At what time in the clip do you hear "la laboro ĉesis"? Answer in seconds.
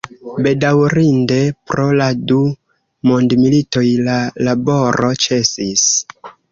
4.09-5.91